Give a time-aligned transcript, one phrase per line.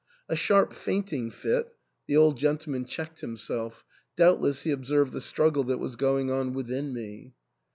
[0.27, 1.75] A sharp fainting fit"
[2.07, 3.85] The old gentleman checked himself;
[4.15, 7.35] doubtless he ob served the struggle that was going on within me.